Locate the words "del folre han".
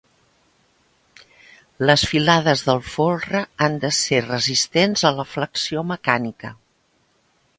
2.69-3.77